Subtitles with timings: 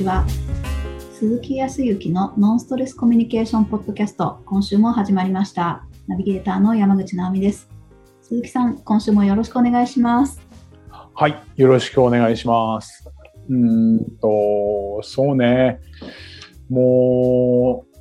[0.00, 0.24] ちは。
[1.12, 5.84] 鈴木康之のノンストレスコミュニケーションポッドキャスト今週も始まりました。
[6.06, 7.68] ナビゲーターの山口直美です。
[8.22, 10.40] 鈴木さん今週もよろしくお願いします。
[10.88, 13.10] はいよろしくお願いします。
[13.50, 15.80] うんとそうね。
[16.70, 17.98] もう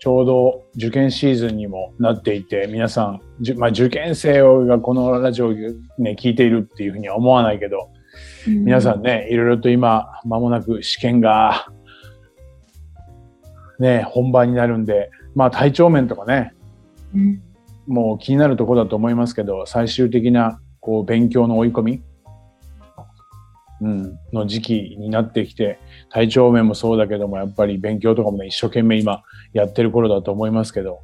[0.00, 3.20] ちょうど受験シーズンにもなっていて皆さん、
[3.58, 7.90] まあ、受験生がこのラジオを、ね、聞いているっていうふうには思わないけど
[8.46, 11.68] 皆さんね、いろいろと今、間もなく試験が、
[13.78, 16.52] ね、本番になるんで、まあ体調面とかね、
[17.14, 17.42] うん、
[17.86, 22.02] もう気になるところだと思いますけど、最終的なこう勉強の追い込み、
[23.80, 25.78] うん、の時期になってきて、
[26.10, 29.22] 体調面もそうだけども、やっぱり勉強とかもね、一生懸命今
[29.52, 31.00] やってる頃だと思いますけど、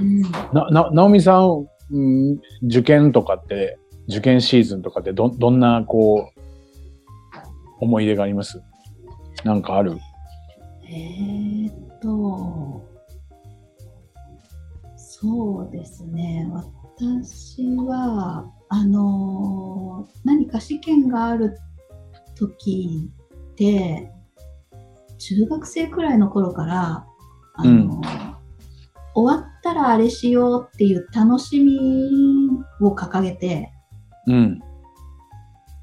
[0.00, 6.40] うん、な、な、直美さん、うん、受験とかって受験シーズンとかってど、どんな、こう、
[7.80, 8.62] 思い出があります？
[9.44, 9.98] なんかある？
[10.88, 12.88] えー、っと、
[14.96, 16.48] そうですね。
[16.52, 21.56] 私は、あの何か試験がある
[22.34, 23.10] 時
[23.52, 24.10] って、
[25.18, 27.06] 中学生くらいの頃から、
[27.54, 28.00] あの、うん、
[29.14, 31.78] 終わったらあれしようっていう楽しみ
[32.80, 33.72] を掲げて、
[34.26, 34.60] うん。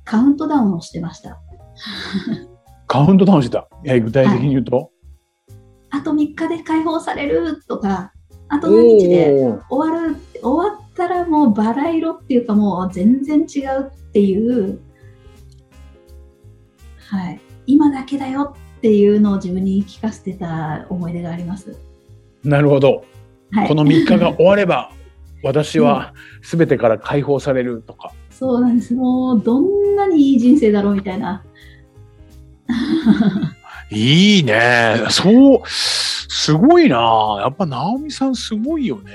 [0.05, 1.39] カウントダウンをしてました。
[2.87, 3.67] カウントダウンしてた？
[3.85, 4.87] え具体的に言うと、はい、
[5.91, 8.11] あと3日で解放されるとか、
[8.49, 9.33] あと何日で
[9.69, 14.79] 終わる、終わったらもうバラ色っていうかもう全然違うっていう、
[17.09, 21.75] はい、今だけだよっていうのを自分に聞かせてた思い出があります。
[22.43, 23.05] なるほど。
[23.51, 24.91] はい、この3日が終われば
[25.43, 28.11] 私は全てから解放されるとか。
[28.43, 28.93] そうなんです。
[28.93, 31.45] もうどんなにいい人生だろうみたいな。
[33.89, 34.97] いいね。
[35.09, 37.37] そう、すごいな。
[37.39, 39.13] やっぱ直美さんすごいよね。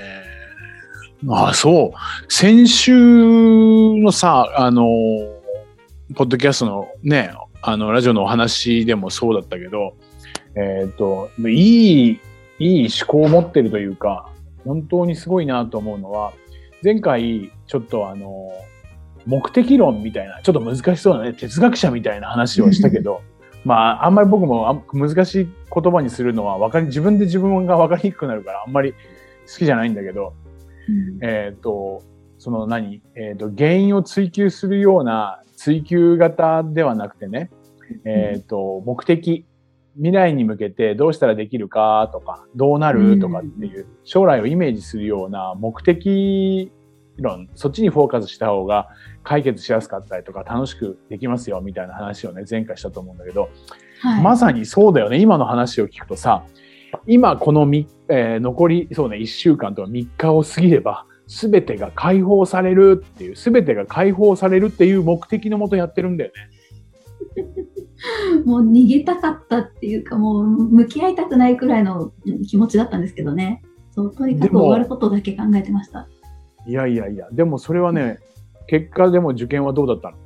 [1.27, 2.33] ああ、そう。
[2.33, 2.91] 先週
[3.99, 4.81] のさ、あの、
[6.15, 7.31] ポッドキャストのね、
[7.61, 9.93] あの、ラジオのお話でもそうだったけど、
[10.55, 12.19] えっ、ー、と、いい、
[12.57, 14.31] いい思考を持ってるというか、
[14.65, 16.33] 本当にすごいなと思うのは、
[16.83, 18.49] 前回、ちょっとあの、
[19.25, 23.21] 目的論みたいな、ちょっと難しそうなね、哲学者みたいな話をしたけど、
[23.65, 30.33] まあ、あんまり僕も難しい言葉にするのは分かり、自分で自分が分かりにくくなるから、あんまり好きじゃないんだけど、
[30.87, 32.01] うん、えっ、と、
[32.37, 37.51] その何、えっ、ー、と、原因を追求するような追求型ではなくてね、
[38.05, 39.45] えっ、ー、と、目的、
[39.95, 46.71] 未来に向けてどうしたらできるかとか、どうなるとかっていう、将来をイメージするような目的
[47.21, 48.89] 論、そっちにフォーカスした方が
[49.23, 53.49] 解決しやすかったりとか楽しくできますよみたいな話をね、前回したと思うんだけど、
[54.01, 55.19] はい、まさにそうだよね。
[55.19, 56.43] 今の話を聞くとさ、
[57.07, 66.49] 今このみ、えー、残り、そうね、1週間とか3日を過ぎれば、すべてが解放されるっていう、すべてが解放されるっていう目的のもとやってるんだよね。
[68.45, 72.11] もう逃げたかったっていうか、もう向き合いたくないくらいの
[72.47, 73.61] 気持ちだったんですけどね。
[73.91, 76.07] そう、とにかく終わることだけ考えてました。
[76.65, 78.19] いやいやいや、でもそれはね、
[78.67, 80.17] 結果でも受験はどうだったの？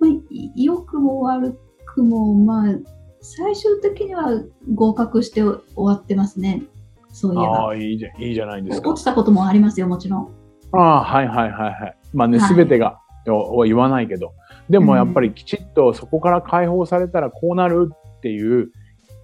[0.00, 0.10] まあ、
[0.54, 2.74] 良くも悪くも、まあ、
[3.20, 4.42] 最終的には
[4.74, 6.62] 合格して終わってますね。
[7.10, 7.42] そういえば。
[7.44, 8.90] ああ、いいじゃいいじゃないですか。
[8.90, 10.34] 落ちたこともありますよ、もちろん。
[10.72, 11.96] ああ、はいはいはいはい。
[12.12, 14.32] まあね、すべ、てがは言わないけど、
[14.68, 18.70] でもやっぱりきちっとそこから解放されたらこうなるっていう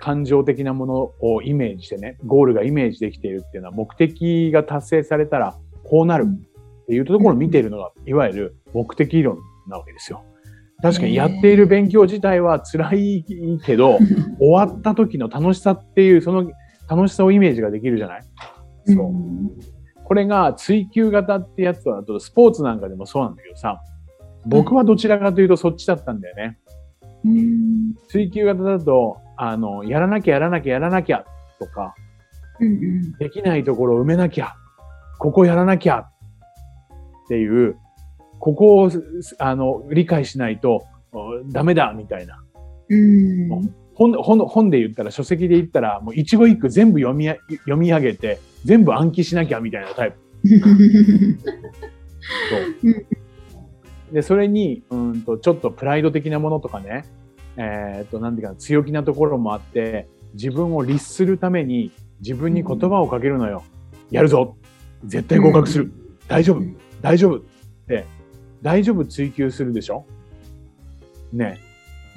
[0.00, 9.38] 感情的なものをイメージしてね、ゴールがイメージできているっていうのは目的が達成されたらこうなるっていうところを見ているのが、いわゆる目的論
[9.68, 10.24] なわけですよ。
[10.82, 13.24] 確かにやっている勉強自体は辛い
[13.64, 13.98] けど、
[14.40, 16.50] 終わった時の楽しさっていう、その
[16.88, 18.22] 楽しさをイメージができるじゃない？
[18.86, 19.12] そう。
[20.02, 23.82] これが追求型ってやつだと、スポーツなんかでもそうなんだけどさ、
[24.46, 26.58] 僕はどちらかというとそっちだったんだよね。
[28.08, 31.24] 追求型だと、あの、やらなきゃやらなきゃやらなきゃ
[31.58, 31.94] とか、
[32.60, 34.54] うんうん、できないところを埋めなきゃ、
[35.18, 36.10] ここやらなきゃっ
[37.28, 37.78] ていう、
[38.38, 38.90] ここを
[39.38, 40.86] あの理解しないと
[41.50, 42.42] ダメだみたいな。
[42.90, 50.18] うん本本本で言ったら書籍で言ったらもう一語一句全部読み読み上げて全部暗記しなきゃみたいなタイプ。
[52.82, 57.04] そうでそれにうんとちょっとプライド的なものとかね
[57.56, 63.62] えー、っと、なんていうか、強気なところもあって、自分を律するために自分に言葉をかけるのよ。
[64.10, 64.56] やるぞ
[65.04, 65.92] 絶対合格する、うん、
[66.28, 66.62] 大丈夫
[67.00, 67.40] 大丈夫っ
[67.86, 68.04] て、
[68.62, 70.04] 大丈夫追求するでしょ？
[71.32, 71.58] ね。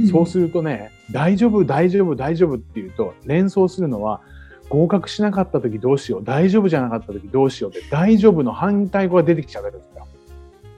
[0.10, 4.22] そうするとね、大丈夫、大丈夫、大丈夫っていうと、連想するのは、
[4.70, 10.08] 合格しなかった時どうしよう、大丈夫じゃなかった時どうしようって、大丈夫の反対語が出てきちゃうわけですよ。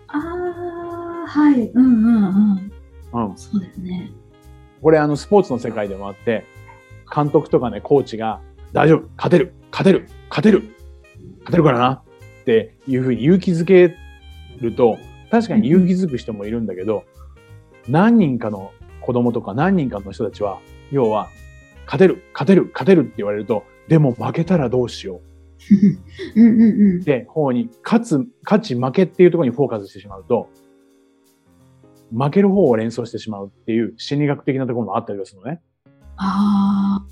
[0.08, 1.70] ああ、はい。
[1.70, 2.72] うんうん
[3.14, 3.30] うん。
[3.30, 3.38] うん。
[3.38, 4.12] そうですね。
[4.82, 6.46] これあのスポーツの世界でもあって、
[7.14, 8.42] 監督とかね、コーチが、
[8.74, 10.64] 大丈夫、勝てる、勝てる、勝てる、
[11.40, 12.04] 勝てるからなっ
[12.46, 13.96] ていうふうに勇気づけ
[14.60, 14.98] ると、
[15.32, 17.06] 確かに勇気づく人もいるんだけど、
[17.88, 20.60] 何人かの子供とか何人かの人たちは、
[20.92, 21.30] 要は、
[21.86, 25.22] 勝てる、勝てる、勝てるって言われると、でも負けたらどうしよ
[26.36, 27.04] う んうんうんう。
[27.04, 30.50] で、方に、勝つ、勝ち負けっていうところにフォーカスしてしまうと、
[32.12, 35.62] 負ける方を連想してしまうっていう心理学的なところもあったりはするのね。
[36.18, 37.06] ああ、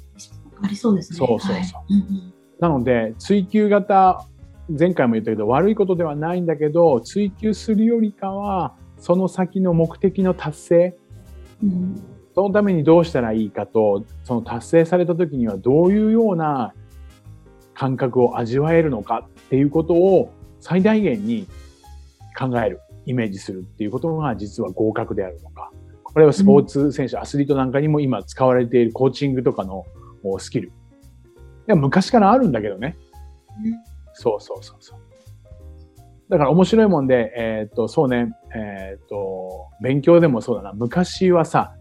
[0.63, 1.17] ありそうですね。
[1.17, 1.53] そうそうそう。
[1.55, 2.33] はい。
[2.59, 4.25] なので、追求型、
[4.69, 10.97] 前回も言ったけど、悪いことではないんだけど、追求するよりかは、その先の目的の達成、
[11.61, 12.01] うん。
[12.35, 16.73] そのためにどうしたらいいかと、その達成された時にはどういうような
[17.73, 21.47] 感覚を味わえるのかっていうことを最大限に
[22.37, 25.71] 考える、イメージするっていうことが実は合格であるのか。
[26.03, 29.85] これはスポーツ選手、アスリートなんかにも今使われているコーチングとかの
[30.23, 30.67] おスキル。
[30.67, 30.71] い
[31.67, 32.97] や昔からあるんだけどね。
[34.13, 34.99] そうそうそうそう。
[36.29, 40.73] だから面白いもんで、えーっと、そうね、えーっと、勉強でもそうだな。
[40.73, 41.75] 昔はさ、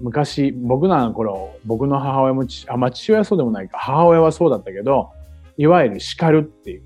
[0.00, 5.10] 昔、僕らの頃、僕の母親もち、あ、まあ父親はそうでもないか、母親はそうだったけど、
[5.58, 6.82] いわゆる叱るっていう、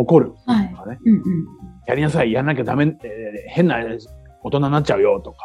[0.00, 0.32] 怒る。
[0.46, 0.70] はい。
[0.70, 0.76] と。
[0.76, 1.22] かね、うんうん。
[1.86, 3.78] やりなさい、やらなきゃダメ、えー変な
[4.42, 5.38] 大人になっちゃうよとか、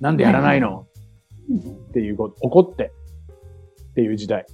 [0.00, 0.86] なんでやらないの？
[1.48, 2.92] うんっていうこと、怒って
[3.90, 4.44] っていう時代。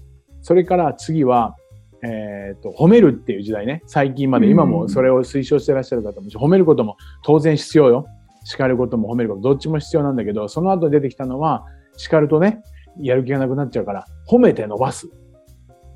[0.43, 1.57] それから次は、
[2.03, 3.83] えっ、と、褒めるっていう時代ね。
[3.87, 8.07] 最近まで、うん今もそれを推奨してらっしゃる方も、褒めることも当然必要よ。
[8.45, 11.65] 叱ることも褒めること、どっちも必要なんだけど、その後出てきたのは、
[11.97, 12.63] 叱るとね、
[12.99, 15.09] やる気がなくなっちゃうから、褒めて伸ばす。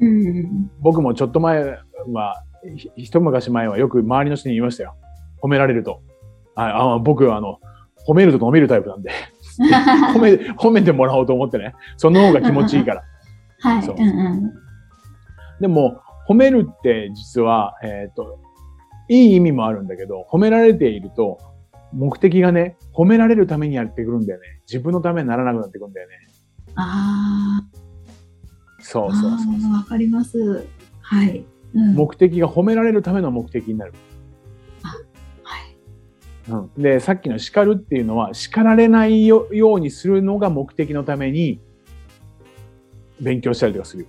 [0.00, 1.62] うんうん僕もちょっと前
[2.12, 2.53] は、ひ
[2.96, 4.94] 一昔前はよく周りの人に言いましたよ。
[5.42, 6.00] 褒められると。
[6.54, 7.58] ああ僕はあの、
[8.06, 9.10] 褒めると伸びるタイプなんで、
[10.14, 11.74] 褒め、褒めてもらおうと思ってね。
[11.96, 13.02] その方が気持ちいいから。
[13.60, 13.82] はい。
[13.82, 14.52] そううんうん
[15.60, 18.40] でも、褒めるって実は、えっ、と、
[19.08, 21.38] いい意味もあるんだけど、褒められていると、
[21.92, 24.46] 目的がね、褒められるためにやってくるんだよね。
[24.66, 26.14] 自分のためにならなくなってくるんだよね。
[26.74, 27.78] ああ、
[28.80, 30.66] そうそうそうわかります。
[31.00, 31.44] はい。
[31.74, 33.92] うん目的が褒められるための目的になる。
[35.42, 35.76] はい。
[36.48, 41.60] うん、で、さっきの叱るっていうのは、叱られないよようにするのが目的のために、
[43.20, 44.06] 勉強したりとかする。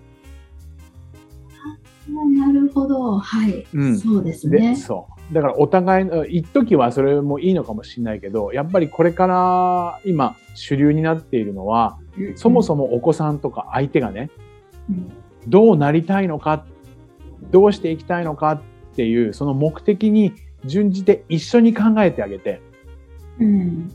[2.08, 3.18] なるほど。
[3.18, 3.66] はい。
[3.74, 4.76] うんそうですで、ね。
[4.76, 5.34] そう。
[5.34, 11.98] だからお互いの、一時はそれもいいのかもしれないけど、やっぱりこれから今主流になっているのは、
[12.36, 14.30] そもそもお子さんとか相手がね、
[14.90, 15.12] うん
[15.48, 16.66] どうなりたいのか、
[17.52, 18.62] どうしていきたいのかっ
[18.96, 20.34] ていう、その目的に
[20.66, 22.62] 準じて一緒に考えてあげて、
[23.40, 23.92] うん。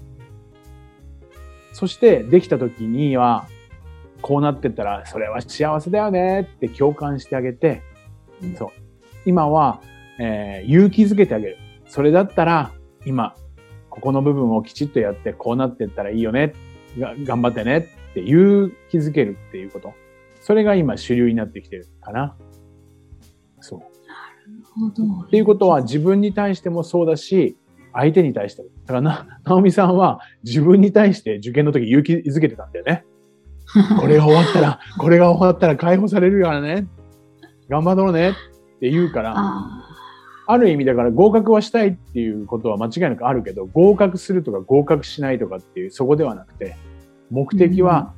[1.73, 3.47] そしてできた時には、
[4.23, 7.82] こうなってったら、それは幸せだよねって共感してあげて、
[8.43, 8.69] うんそう。
[9.25, 9.80] 今は、
[10.19, 11.59] えー勇気づけてあげる。
[11.87, 12.73] それだったら、
[13.07, 13.35] 今、
[13.88, 16.52] ここの部分をきちっとやって、こうなってったらいいよね。
[16.99, 17.78] が頑張ってね
[18.11, 19.95] って勇気づけるっていうこと。
[20.40, 22.37] それが今主流になってきてるかな。
[23.61, 23.79] そう。
[23.81, 23.90] なる
[24.62, 25.26] ほど。
[25.26, 27.57] っていうことは自分に対してもそうだし、
[27.93, 28.69] 相手に対しても。
[28.87, 33.05] だからな、直美さんは自分に対して受験の時勇気づけてたんだよね。
[34.00, 36.87] これが終わったら、これが終わったら解放されるからね。
[37.69, 38.33] 頑張ろうねっ
[38.81, 39.87] て言うから、あ
[40.47, 46.75] ある意味だから合格はしたいっていうことは間違いなくあるけど、合格するとか合格しないとかっていうそこではなくて、
[47.31, 48.12] 目的は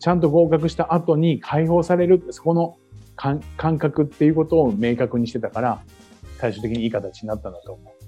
[0.00, 2.76] ちゃんと合格した後に解放されるってそこの
[3.16, 5.82] 感感覚っていうことを明確にしてたから、
[6.38, 8.02] 最終的にいい形になったんだと思う。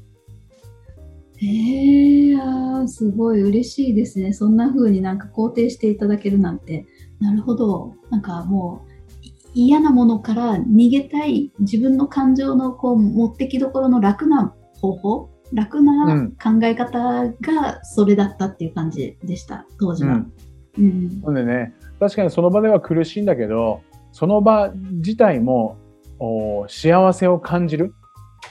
[1.42, 4.32] え、あーすごい嬉しいですね。
[4.32, 6.86] そんな風になんか肯定していただけるなんて。
[7.20, 7.94] なるほど。
[8.10, 8.90] なんかもう、
[9.22, 20.14] い嫌なものから逃げたい自分の感情のこう持ってきどころの楽な方法楽うなん考え方がそれだったっていう感じでした、当時は。
[20.14, 20.32] うん。
[20.78, 21.20] うん。
[21.22, 23.80] なんでね、確かにその場では苦しいんだけど、
[24.14, 25.76] その場自体も
[26.20, 27.92] お幸せを感じる。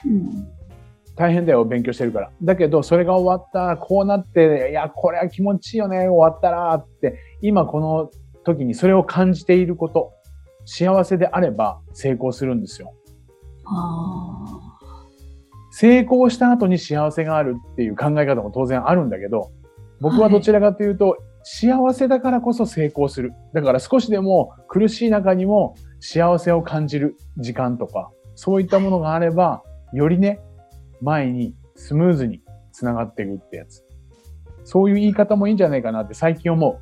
[0.06, 0.48] うん。
[1.16, 2.32] 大変だよ、勉強してるから。
[2.42, 8.12] だけど、それが終わったら、こうなって、いや、これは気持ちいいよね、終わったらって、今この
[8.44, 10.12] 時にそれを感じていること、
[10.66, 12.94] 幸せであれば成功するんですよ。
[13.66, 14.46] あ
[15.72, 19.52] 成功した後に幸せがあるっていう考え方も当然あるんだけど、
[20.02, 23.34] 僕はどちらかというと、幸せだからこそ成功する。
[23.54, 30.40] だから少しでも苦しい中にも幸せを感じる時間とか、そういったものがあれば、よりね、
[31.02, 33.84] 前にスムーズに繋がっていくってやつ。
[34.64, 36.80] そういう言い方もいいんじゃないかなって最近思う。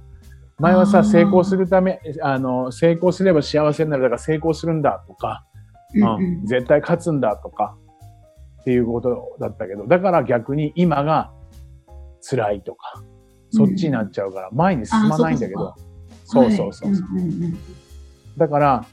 [0.62, 5.44] 前はさ、成功するため、あの、成功すれば幸せになるだから成功するんだとか、
[5.94, 7.76] うんうん絶対勝つんだとか、
[8.62, 11.32] っていうことだったけど、だから逆に今が
[12.22, 13.02] 辛いとか、
[13.52, 15.76] そっちになっちゃうから前に進まないんだけど、
[16.26, 16.92] そうそうそう
[18.38, 18.86] だから、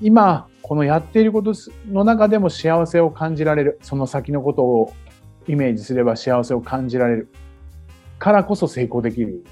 [0.00, 1.52] 今、このやっていること
[1.90, 3.78] の中でも幸せを感じられる。
[3.82, 4.92] その先のことを
[5.46, 7.28] イメージすれば幸せを感じられる。
[8.18, 9.44] からこそ成功できる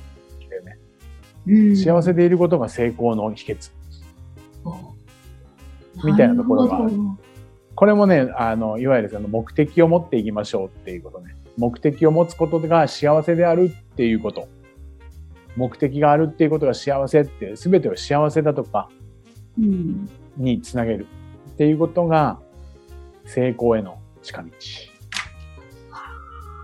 [1.76, 3.72] 幸せでいることが成功の秘訣。
[6.04, 6.92] みたいなところがある
[7.74, 11.34] これもね、あの、いわゆるその目的を持っていきましょうっていうことね。
[11.56, 14.48] 目的を持つことが幸せであるっていうこと。
[15.56, 18.88] 目的があるっていうことが幸せって、すべてを幸せだとか
[19.58, 21.06] うんにつなげる
[21.50, 22.38] っていうことが
[23.26, 24.48] 成功への近道。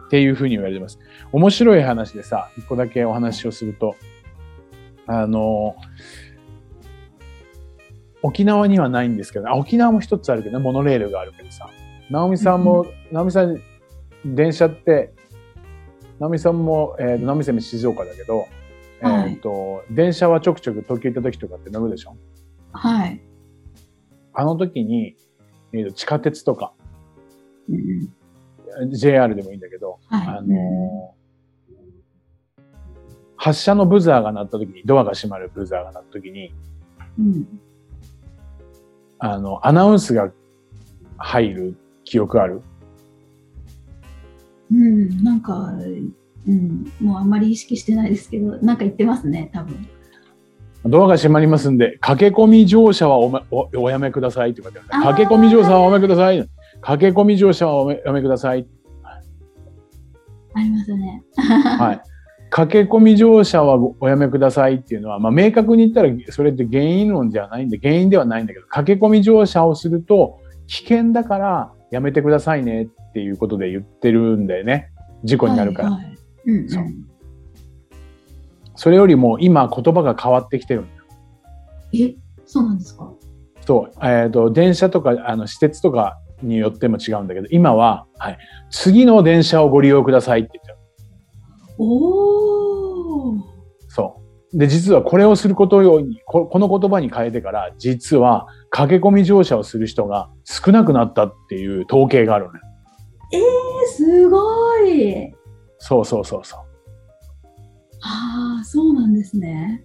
[0.06, 0.98] っていうふうに言われてます。
[1.32, 3.94] 面白い話でさ、一個だけお話をすると、
[5.06, 5.76] あの、
[8.22, 11.68] 沖縄にはないんですけど、あ沖縄も一つあるけどね、モノレールがあるけどさ、
[12.10, 13.60] 直美さんも、直美さん、
[14.24, 15.12] 電車って、
[16.18, 18.46] 直美さんも、えーと、直美さん静岡だけど、
[19.00, 19.32] はい。
[19.32, 22.16] えっ、と、電車はちょくちょく東京行った時とかって乗るでしょ？
[22.72, 23.20] はい。
[24.34, 25.16] あの時に、
[25.72, 26.72] えーと地下鉄とか、
[27.68, 27.74] うん
[28.82, 28.92] うん。
[28.92, 30.26] JR でもいいんだけど、はい。
[30.26, 31.18] あのー
[33.40, 36.52] 発車のブザーが鳴った時に、ドアが閉まるブザーが鳴った時に、
[37.20, 37.60] うん。
[39.20, 40.32] あの、アナウンスが
[41.18, 42.62] 入る記憶ある？
[44.70, 45.72] うん、なんか、
[46.46, 49.88] うん、もうあんまり意識してないですけど、なんか言ってますね、多分。
[50.84, 56.48] ドアが閉まりますんで、駆け込み乗車はおめおおやめくださいって言われてあー駆け込み乗車はおやめください。
[56.80, 58.66] 駆け込み乗車はおやめください。
[60.54, 61.22] ありますね。
[61.78, 62.00] はい。
[62.50, 74.90] 駆け込み乗車はおやめくださいっていうのは、まあ、明確に言ったらそれって原因論じゃないんで、原因ではないんだけど、駆け込み乗車をすると危険だからやめてくださいねっていうことで言ってるんだよね。
[75.24, 75.90] 事故になるから。
[75.90, 76.84] そう
[78.74, 81.04] それよりも今言葉が変わってきてるんだよ。
[81.92, 82.14] え、
[82.46, 83.12] そうなんですか？
[83.66, 88.38] そう、えっ、と、電車とか、あの、私鉄とかによっても違うんだけど、今は、はい、
[88.70, 90.76] 次の電車をご利用くださいって言ってる。
[91.78, 93.57] おー。
[94.54, 102.60] で、実はこれをすることように、ここの言葉に変えてから、実は駆け込み乗車をする人が少なくなったっていう統計があるのね。
[103.32, 103.40] えー、
[103.94, 105.34] すごい。
[105.78, 106.60] そうそうそうそう。
[108.00, 109.84] ああ、そうなんですね。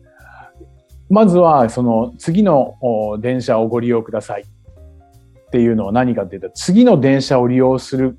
[1.10, 8.18] まずは、その次のお電車をご利用くださいっていうのは何かって言ったら、次の電車を利用する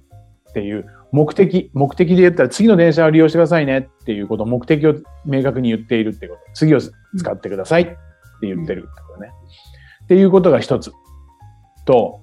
[0.51, 6.41] っていう目的、目的で言ったら次の電車を利用してくださいねっていうこと、目的を明確に言っているってこと。
[6.55, 6.93] 次を使
[7.33, 7.97] ってくださいって
[8.43, 9.29] 言ってるってことね。
[10.03, 10.91] っていうことが一つ。
[11.85, 12.21] と、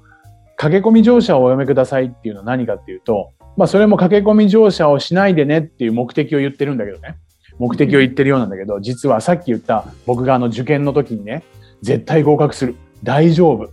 [0.57, 7.15] 駆け込み乗車をおやめくださいっていうのは何かっていうと、まあそれも駆け込み乗車をしないでねっていう目的を言ってるんだけどね。
[7.59, 11.43] 目的を言ってるようなんだけど、実はさっき言った僕があの受験の時にね、
[11.81, 12.75] 絶対合格する。
[13.03, 13.69] 大丈夫。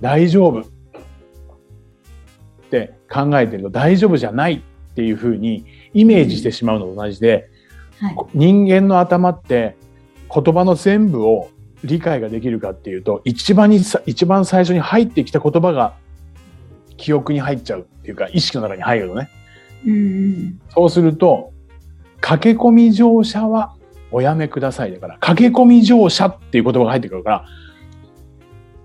[0.00, 0.77] 大丈夫。
[2.68, 7.48] って考えてると大丈夫じゃないっていうふうにイメージしてしまうのと同じで、
[7.98, 8.16] はい。
[8.34, 9.76] 人間の頭って
[10.32, 11.50] 言葉の全部を
[11.84, 15.94] 理解ができるかっていうと、一番にさ、一番最初に入ってきた言葉が
[16.96, 19.30] 記憶に入っちゃうっていうか、意識の中に入るのね。
[19.86, 20.60] うんうん。
[20.70, 21.52] そうすると、
[22.20, 23.74] 駆け込み乗車は
[24.10, 27.44] おやめくださいだから、駆け込み乗車っていう言葉が入ってくるから、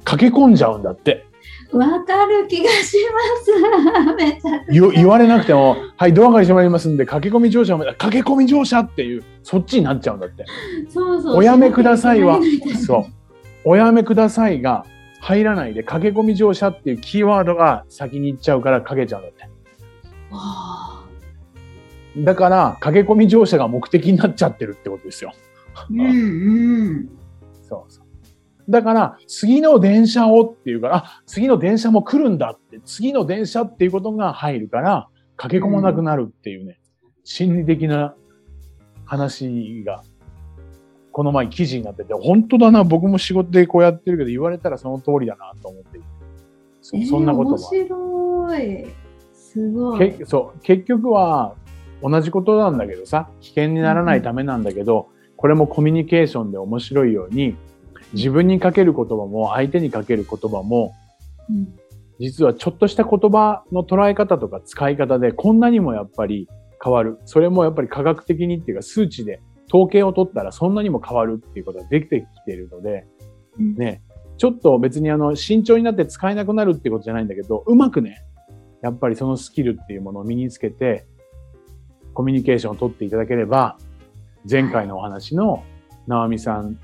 [0.04, 1.26] 駆け込んじゃうんだって。
[1.72, 4.72] わかる気がします。
[4.72, 10.46] 言言われなくても、はい、ドアが閉まりますんで、駆け込み乗車を、駆け込み乗車っていう、そっちになっちゃうんだって。
[10.90, 11.38] そうそう。
[11.38, 12.40] おやめくださいは
[12.86, 13.14] そう。
[13.66, 14.86] おやめくださいが
[15.22, 19.48] 入らないで、駆け込み乗車っていうキーワードが先に行っちゃうからかけちゃうんだって。
[22.18, 25.34] だから、駆け込み乗車が目的になっちゃってるってことですよ。
[25.90, 26.04] うんう
[27.00, 27.10] ん。
[27.68, 28.03] そうそう。
[28.70, 36.80] だから、次の電車をっていうから、あ、次の電車も来るんだって、次の電車っていうことが入るから、駆け込まなくなるっていうね、
[37.24, 38.16] 心理的な
[39.06, 40.04] 話が、
[41.12, 46.08] この前記事になってて、本当だな、僕も仕事でこうやってるけど、言われたらその通りだなと思っていて。
[46.82, 48.86] そそんなことも面白い。
[49.34, 50.14] すごい。
[50.14, 51.56] けそう結局は
[52.02, 57.56] 同じことなんだけどさ危険にならないためなんだけど、これもコミュニケーションで面白いように、
[58.14, 60.94] 自分にかける言葉も相手にかける言葉も、
[61.50, 61.84] うん
[62.20, 66.48] 実はちょっとした言葉の捉え方とか使い方でこんなにもやっぱり
[66.82, 67.20] 変わる。
[67.26, 73.08] それもやっぱり科学的にっていうか数値で統計を取ったらそんなにも変わるっていうことができてきているので、
[73.60, 74.04] うんね、
[74.38, 78.24] ちょっと別にあの慎重になって使えなくなるっていうことじゃないんだけど、うまくね、
[78.82, 81.06] やっぱりそのスキルっていうものを身につけて、
[82.14, 83.78] コミュニケーションを取っていただければ、
[84.50, 85.64] 前回のお話の
[86.08, 86.78] 直美さん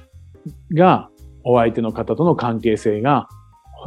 [0.74, 1.10] が
[1.44, 3.28] お相手の方との関係性が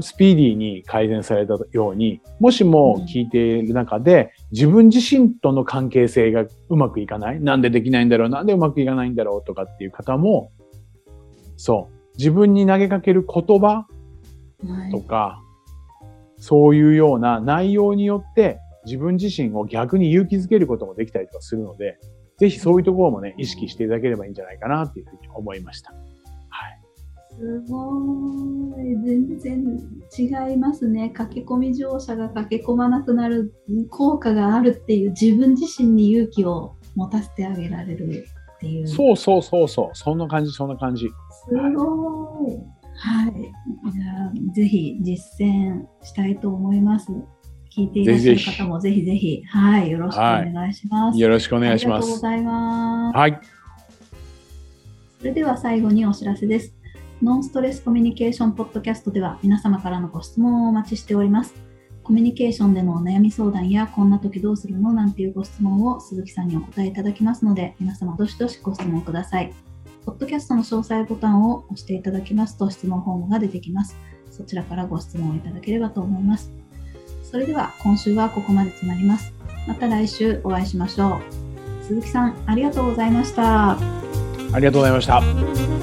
[0.00, 10.50] スピーディーに改善されたように、もしも聞いている中で、自分自身との関係性がうまくいかないなんでできないんだろうなんでうまくいかないんだろうとかっていう方も、
[11.56, 13.86] そう、自分に投げかける言葉
[14.66, 15.42] はいとか、
[16.38, 21.98] そういうような内容によって自分自身を逆に勇気づけることもできたりとかするので、
[22.38, 25.92] ぜひそういうところもね、意識していただければいいんじゃないかなっていうふうに思いました。
[27.38, 27.66] はい。
[27.66, 28.96] すごい。
[29.04, 29.78] 全然
[30.18, 31.10] 違いますね。
[31.10, 33.54] 駆け込み乗車が駆け込まなくなる
[33.90, 38.88] 効果があるっていう自分自身に勇気を持たせてあげられるっていう。
[38.88, 39.90] そうそうそうそう。
[39.94, 41.08] そんな感じ、そんな感じ。
[41.48, 42.82] すごい。
[42.94, 43.32] はい。
[43.32, 47.10] じゃあ、ぜひ実践したいと思います。
[47.74, 51.18] 聞いていらっしゃる方もぜひぜひ、はい、よろしくお願いします。
[51.18, 52.20] よろしくお願いしまありがとうごす。
[52.20, 53.16] ざいます。
[53.16, 53.40] はい。
[55.20, 56.74] それでは最後にお知らせです。
[57.22, 61.54] ノンストレスコミュニケーションポッドキャストでは皆様からのご質問をお待ちしております。
[62.02, 69.54] コミュニケーションでのお悩み相談やこんな時どうするのなんていうご質問を鈴木さんにお答えいただきますので皆様どしどしご質問ください。
[70.04, 73.96] ポッドキャストの詳細ボタンを押していただきますと質問フォームが出てきます。
[74.32, 76.50] そちらからご質問をいただければと思います。
[77.22, 79.32] それでは今週はここまでとなります。
[79.68, 81.20] また来週お会いしましょ
[81.80, 81.84] う。
[81.84, 83.78] 鈴木さんありがとうございました。
[83.78, 83.78] あ
[84.56, 85.81] りがとうございました。